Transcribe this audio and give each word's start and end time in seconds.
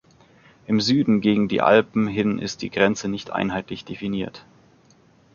Im 0.65 0.81
Süden 0.81 1.21
gegen 1.21 1.47
die 1.47 1.61
Alpen 1.61 2.07
hin 2.07 2.39
ist 2.39 2.63
die 2.63 2.71
Grenze 2.71 3.07
nicht 3.07 3.29
einheitlich 3.29 3.85
definiert. 3.85 4.43